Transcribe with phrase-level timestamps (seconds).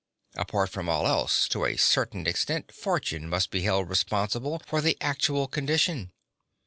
[0.33, 4.81] (2) Apart from all else, to a certain extent fortune must be held responsible for
[4.81, 6.11] the actual condition.